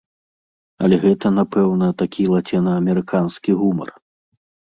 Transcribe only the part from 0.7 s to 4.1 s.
Але гэта, напэўна, такі лацінаамерыканскі гумар.